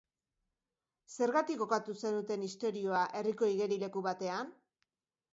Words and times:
Zergatik 1.17 1.59
kokatu 1.63 1.93
zenuten 2.07 2.45
istorioa 2.47 3.01
herriko 3.19 3.51
igerileku 3.51 4.03
batean? 4.09 4.49